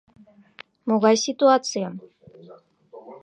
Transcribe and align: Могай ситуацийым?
Могай 0.87 1.15
ситуацийым? 1.25 1.93